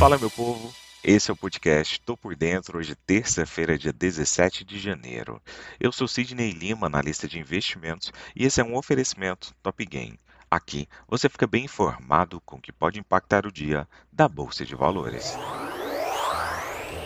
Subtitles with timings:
[0.00, 0.72] Fala, meu povo.
[1.04, 5.38] Esse é o podcast Tô por Dentro, hoje terça-feira, dia 17 de janeiro.
[5.78, 10.18] Eu sou Sidney Lima, analista de investimentos, e esse é um oferecimento Top Game.
[10.50, 14.74] Aqui você fica bem informado com o que pode impactar o dia da Bolsa de
[14.74, 15.36] Valores.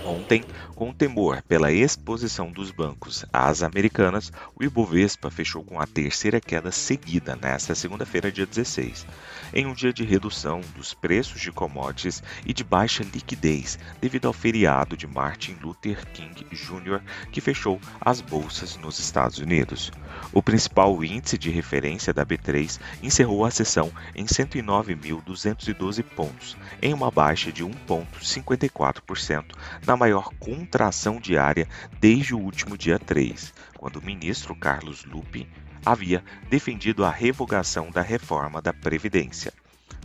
[0.04, 0.44] Ontem,
[0.74, 6.70] com temor pela exposição dos bancos às americanas, o Ibovespa fechou com a terceira queda
[6.70, 9.06] seguida nesta segunda-feira, dia 16,
[9.54, 14.34] em um dia de redução dos preços de commodities e de baixa liquidez devido ao
[14.34, 17.00] feriado de Martin Luther King Jr.,
[17.32, 19.90] que fechou as bolsas nos Estados Unidos.
[20.34, 27.10] O principal índice de referência da B3 encerrou a sessão em 109.212 pontos, em uma
[27.10, 29.44] baixa de 1,54%
[29.86, 31.68] na na maior contração diária
[32.00, 35.48] desde o último dia 3, quando o ministro Carlos Lupe
[35.86, 39.52] havia defendido a revogação da reforma da Previdência.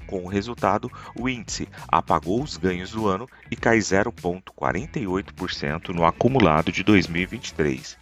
[0.06, 6.72] Com o resultado, o índice apagou os ganhos do ano e cai 0,48% no acumulado
[6.72, 7.98] de 2023.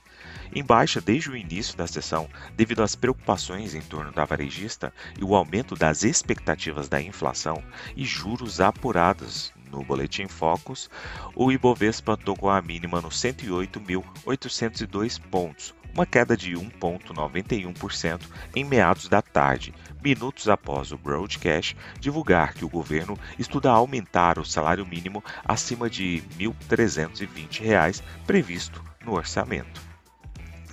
[0.53, 5.23] Em baixa desde o início da sessão, devido às preocupações em torno da varejista e
[5.23, 7.63] o aumento das expectativas da inflação
[7.95, 10.89] e juros apurados no Boletim Focus,
[11.35, 18.21] o Ibovespa tocou a mínima nos 108.802 pontos, uma queda de 1,91%
[18.55, 24.45] em meados da tarde, minutos após o Broadcast divulgar que o governo estuda aumentar o
[24.45, 29.86] salário mínimo acima de R$ 1.320 previsto no orçamento.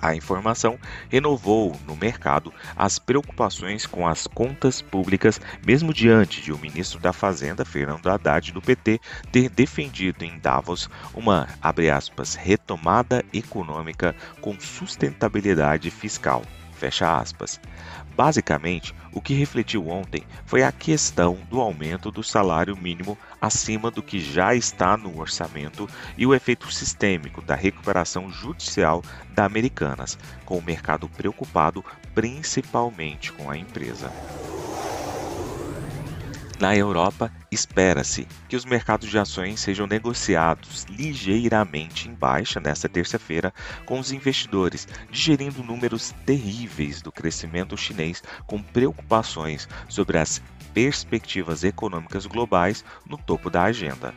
[0.01, 0.77] A informação
[1.09, 7.13] renovou no mercado as preocupações com as contas públicas, mesmo diante de o ministro da
[7.13, 8.99] Fazenda, Fernando Haddad, do PT,
[9.31, 16.43] ter defendido em Davos uma, aspas, retomada econômica com sustentabilidade fiscal.
[16.75, 17.59] Fecha aspas.
[18.15, 24.01] Basicamente, o que refletiu ontem foi a questão do aumento do salário mínimo acima do
[24.01, 30.57] que já está no orçamento e o efeito sistêmico da recuperação judicial da Americanas, com
[30.57, 34.11] o mercado preocupado principalmente com a empresa.
[36.57, 43.53] Na Europa, espera-se que os mercados de ações sejam negociados ligeiramente em baixa nesta terça-feira,
[43.85, 50.41] com os investidores digerindo números terríveis do crescimento chinês com preocupações sobre as
[50.73, 54.13] perspectivas econômicas globais no topo da agenda.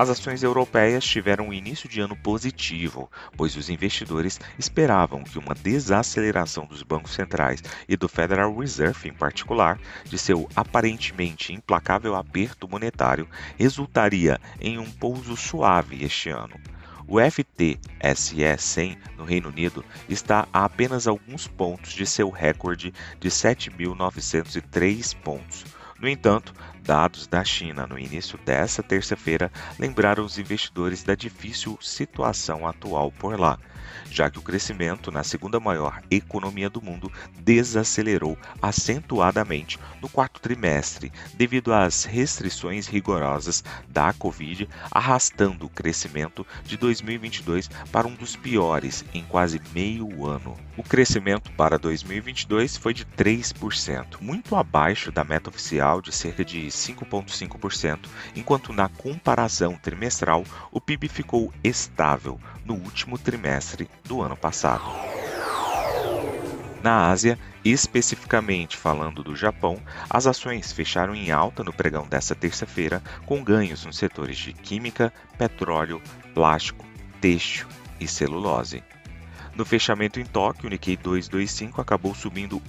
[0.00, 5.54] As ações europeias tiveram um início de ano positivo, pois os investidores esperavam que uma
[5.54, 12.66] desaceleração dos bancos centrais e do Federal Reserve em particular, de seu aparentemente implacável aperto
[12.66, 13.28] monetário,
[13.58, 16.58] resultaria em um pouso suave este ano.
[17.06, 23.28] O FTSE 100 no Reino Unido está a apenas alguns pontos de seu recorde de
[23.28, 25.66] 7.903 pontos
[26.00, 32.66] no entanto, dados da China no início dessa terça-feira lembraram os investidores da difícil situação
[32.66, 33.58] atual por lá,
[34.10, 41.12] já que o crescimento na segunda maior economia do mundo desacelerou acentuadamente no quarto trimestre,
[41.34, 49.04] devido às restrições rigorosas da Covid, arrastando o crescimento de 2022 para um dos piores
[49.14, 50.56] em quase meio ano.
[50.76, 56.66] O crescimento para 2022 foi de 3%, muito abaixo da meta oficial de cerca de
[56.80, 64.84] 5,5%, enquanto na comparação trimestral o PIB ficou estável no último trimestre do ano passado.
[66.82, 73.02] Na Ásia, especificamente falando do Japão, as ações fecharam em alta no pregão desta terça-feira,
[73.26, 76.00] com ganhos nos setores de química, petróleo,
[76.34, 76.86] plástico,
[77.20, 77.66] têxtil
[78.00, 78.82] e celulose.
[79.54, 82.62] No fechamento em Tóquio, o Nikkei 225 acabou subindo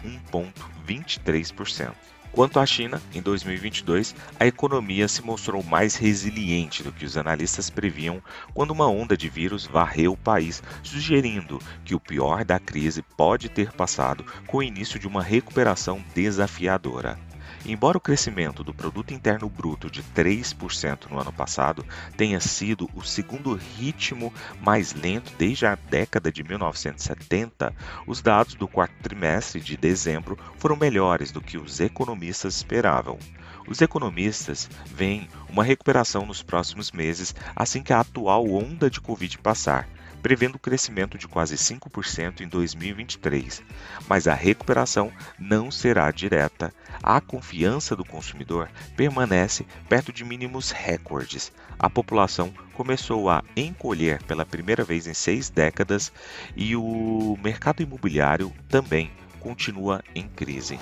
[0.85, 1.93] 1,23%.
[2.31, 7.69] Quanto à China, em 2022, a economia se mostrou mais resiliente do que os analistas
[7.69, 8.21] previam
[8.53, 13.49] quando uma onda de vírus varreu o país, sugerindo que o pior da crise pode
[13.49, 17.19] ter passado com o início de uma recuperação desafiadora.
[17.65, 21.85] Embora o crescimento do produto interno bruto de 3% no ano passado
[22.17, 27.73] tenha sido o segundo ritmo mais lento desde a década de 1970,
[28.07, 33.19] os dados do quarto trimestre de dezembro foram melhores do que os economistas esperavam.
[33.67, 39.37] Os economistas veem uma recuperação nos próximos meses assim que a atual onda de Covid
[39.37, 39.87] passar
[40.21, 43.61] prevendo crescimento de quase 5% em 2023.
[44.07, 46.73] Mas a recuperação não será direta.
[47.01, 51.51] A confiança do consumidor permanece perto de mínimos recordes.
[51.79, 56.11] A população começou a encolher pela primeira vez em seis décadas
[56.55, 60.79] e o mercado imobiliário também continua em crise.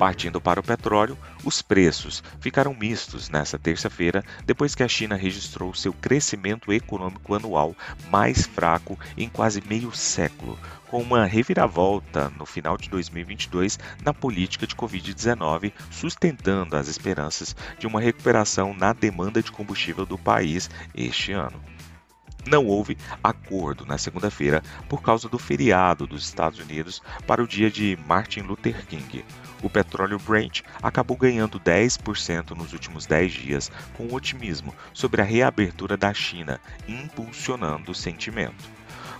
[0.00, 1.14] Partindo para o petróleo,
[1.44, 7.76] os preços ficaram mistos nesta terça-feira, depois que a China registrou seu crescimento econômico anual
[8.08, 10.58] mais fraco em quase meio século,
[10.88, 17.86] com uma reviravolta no final de 2022 na política de Covid-19, sustentando as esperanças de
[17.86, 21.60] uma recuperação na demanda de combustível do país este ano.
[22.46, 27.70] Não houve acordo na segunda-feira por causa do feriado dos Estados Unidos para o dia
[27.70, 29.24] de Martin Luther King.
[29.62, 35.96] O petróleo Brent acabou ganhando 10% nos últimos 10 dias, com otimismo sobre a reabertura
[35.96, 36.58] da China,
[36.88, 38.64] impulsionando o sentimento.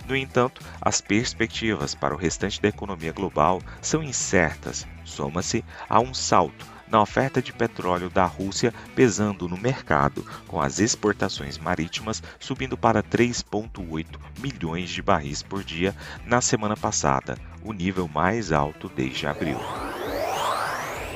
[0.07, 6.13] No entanto, as perspectivas para o restante da economia global são incertas, soma-se a um
[6.13, 12.77] salto na oferta de petróleo da Rússia pesando no mercado, com as exportações marítimas subindo
[12.77, 14.05] para 3,8
[14.39, 15.95] milhões de barris por dia
[16.25, 19.57] na semana passada, o nível mais alto desde abril.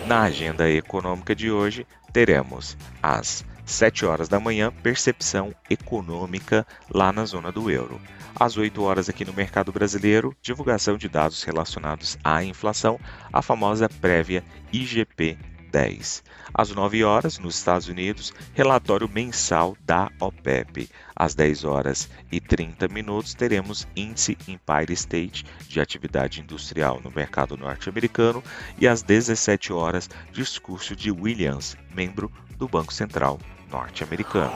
[0.08, 7.26] Na agenda econômica de hoje, teremos às 7 horas da manhã, percepção econômica lá na
[7.26, 8.00] zona do euro.
[8.40, 13.00] Às 8 horas aqui no mercado brasileiro, divulgação de dados relacionados à inflação,
[13.34, 16.24] a famosa prévia IGP 10.
[16.54, 20.90] Às 9 horas, nos Estados Unidos, relatório mensal da OPEP.
[21.14, 27.58] Às 10 horas e 30 minutos, teremos índice Empire State de atividade industrial no mercado
[27.58, 28.42] norte-americano
[28.80, 33.38] e às 17 horas, discurso de Williams, membro do Banco Central
[33.70, 34.56] norte-americano.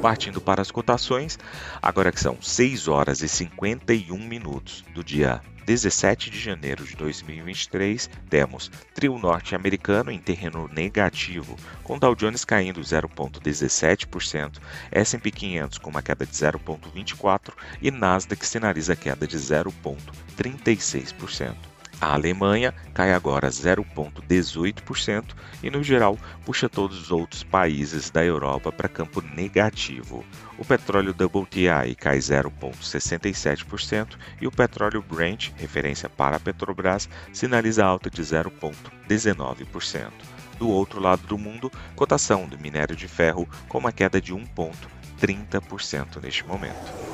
[0.00, 1.38] Partindo para as cotações,
[1.82, 8.08] agora que são 6 horas e 51 minutos do dia 17 de janeiro de 2023,
[8.30, 14.58] temos trio norte-americano em terreno negativo, com Dow Jones caindo 0,17%,
[14.90, 21.77] S&P 500 com uma queda de 0,24% e Nasdaq sinaliza queda de 0,36%.
[22.00, 28.70] A Alemanha cai agora 0,18% e, no geral, puxa todos os outros países da Europa
[28.70, 30.24] para campo negativo.
[30.56, 38.08] O petróleo WTI cai 0,67% e o petróleo Brent, referência para a Petrobras, sinaliza alta
[38.08, 40.12] de 0,19%.
[40.56, 46.22] Do outro lado do mundo, cotação do minério de ferro com uma queda de 1,30%
[46.22, 47.07] neste momento.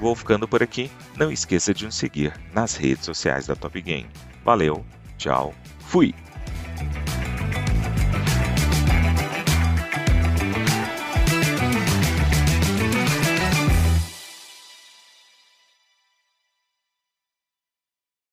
[0.00, 0.90] Vou ficando por aqui.
[1.16, 4.08] Não esqueça de nos seguir nas redes sociais da Top Game.
[4.42, 4.84] Valeu,
[5.18, 6.14] tchau, fui!